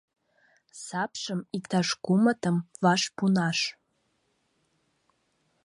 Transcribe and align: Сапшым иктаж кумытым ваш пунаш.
Сапшым 0.85 1.39
иктаж 1.57 1.87
кумытым 2.03 2.57
ваш 2.83 3.01
пунаш. 3.15 3.59